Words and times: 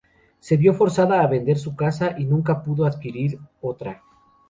Se 0.39 0.57
vio 0.57 0.73
forzada 0.73 1.21
a 1.21 1.27
vender 1.27 1.59
su 1.59 1.75
casa, 1.75 2.15
y 2.17 2.25
nunca 2.25 2.63
pudo 2.63 2.87
adquirir 2.87 3.37
otra. 3.61 4.01